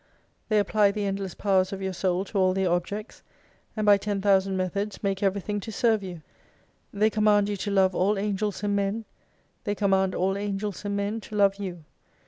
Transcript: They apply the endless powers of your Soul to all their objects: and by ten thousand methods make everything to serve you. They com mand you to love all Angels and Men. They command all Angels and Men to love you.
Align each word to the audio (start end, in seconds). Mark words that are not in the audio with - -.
They 0.49 0.57
apply 0.57 0.89
the 0.93 1.05
endless 1.05 1.35
powers 1.35 1.71
of 1.71 1.79
your 1.79 1.93
Soul 1.93 2.25
to 2.25 2.37
all 2.39 2.55
their 2.55 2.71
objects: 2.71 3.21
and 3.77 3.85
by 3.85 3.97
ten 3.99 4.19
thousand 4.19 4.57
methods 4.57 5.03
make 5.03 5.21
everything 5.21 5.59
to 5.59 5.71
serve 5.71 6.01
you. 6.01 6.23
They 6.91 7.11
com 7.11 7.25
mand 7.25 7.49
you 7.49 7.57
to 7.57 7.69
love 7.69 7.93
all 7.93 8.17
Angels 8.17 8.63
and 8.63 8.75
Men. 8.75 9.05
They 9.63 9.75
command 9.75 10.15
all 10.15 10.39
Angels 10.39 10.83
and 10.85 10.95
Men 10.97 11.21
to 11.21 11.35
love 11.35 11.57
you. 11.57 11.83